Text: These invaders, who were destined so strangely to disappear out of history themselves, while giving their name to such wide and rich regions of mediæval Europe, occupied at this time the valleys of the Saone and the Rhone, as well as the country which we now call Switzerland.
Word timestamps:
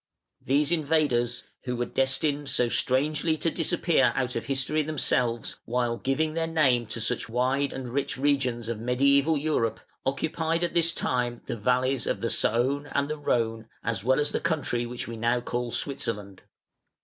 These 0.43 0.71
invaders, 0.71 1.43
who 1.65 1.75
were 1.75 1.85
destined 1.85 2.49
so 2.49 2.69
strangely 2.69 3.37
to 3.37 3.51
disappear 3.51 4.13
out 4.15 4.35
of 4.35 4.45
history 4.45 4.81
themselves, 4.81 5.59
while 5.65 5.97
giving 5.97 6.33
their 6.33 6.47
name 6.47 6.87
to 6.87 6.99
such 6.99 7.29
wide 7.29 7.71
and 7.71 7.87
rich 7.87 8.17
regions 8.17 8.67
of 8.67 8.79
mediæval 8.79 9.39
Europe, 9.39 9.79
occupied 10.03 10.63
at 10.63 10.73
this 10.73 10.91
time 10.91 11.41
the 11.45 11.55
valleys 11.55 12.07
of 12.07 12.21
the 12.21 12.31
Saone 12.31 12.87
and 12.93 13.09
the 13.11 13.17
Rhone, 13.19 13.67
as 13.83 14.03
well 14.03 14.19
as 14.19 14.31
the 14.31 14.39
country 14.39 14.87
which 14.87 15.07
we 15.07 15.17
now 15.17 15.39
call 15.39 15.69
Switzerland. 15.69 16.41